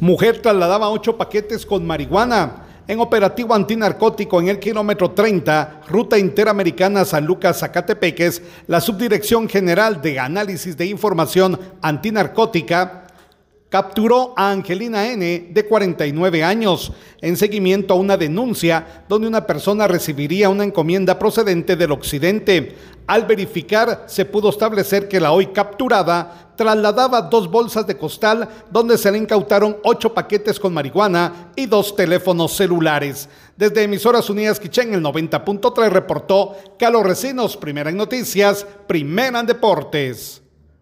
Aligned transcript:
Mujer 0.00 0.40
trasladaba 0.40 0.88
ocho 0.88 1.18
paquetes 1.18 1.66
con 1.66 1.86
marihuana. 1.86 2.66
En 2.88 3.00
operativo 3.00 3.54
antinarcótico 3.54 4.40
en 4.40 4.48
el 4.48 4.58
kilómetro 4.58 5.10
30, 5.10 5.82
ruta 5.88 6.18
interamericana 6.18 7.04
San 7.04 7.26
Lucas 7.26 7.60
Zacatepeques, 7.60 8.42
la 8.66 8.80
Subdirección 8.80 9.46
General 9.46 10.00
de 10.00 10.18
Análisis 10.18 10.76
de 10.76 10.86
Información 10.86 11.60
Antinarcótica 11.82 13.06
capturó 13.68 14.34
a 14.36 14.50
Angelina 14.50 15.06
N., 15.06 15.50
de 15.52 15.66
49 15.66 16.42
años, 16.42 16.92
en 17.20 17.36
seguimiento 17.36 17.94
a 17.94 17.98
una 17.98 18.16
denuncia 18.16 19.04
donde 19.08 19.28
una 19.28 19.46
persona 19.46 19.86
recibiría 19.86 20.48
una 20.48 20.64
encomienda 20.64 21.18
procedente 21.18 21.76
del 21.76 21.92
occidente. 21.92 22.74
Al 23.10 23.24
verificar, 23.24 24.04
se 24.06 24.24
pudo 24.24 24.50
establecer 24.50 25.08
que 25.08 25.18
la 25.18 25.32
hoy 25.32 25.46
capturada 25.48 26.52
trasladaba 26.54 27.22
dos 27.22 27.50
bolsas 27.50 27.84
de 27.84 27.96
costal 27.96 28.48
donde 28.70 28.96
se 28.96 29.10
le 29.10 29.18
incautaron 29.18 29.78
ocho 29.82 30.14
paquetes 30.14 30.60
con 30.60 30.72
marihuana 30.72 31.50
y 31.56 31.66
dos 31.66 31.96
teléfonos 31.96 32.52
celulares. 32.52 33.28
Desde 33.56 33.82
Emisoras 33.82 34.30
Unidas 34.30 34.60
Quichén, 34.60 34.94
el 34.94 35.02
90.3 35.02 35.88
reportó 35.90 36.54
Carlos 36.78 37.02
Recinos, 37.02 37.56
primera 37.56 37.90
en 37.90 37.96
noticias, 37.96 38.64
primera 38.86 39.40
en 39.40 39.46
deportes. 39.46 40.39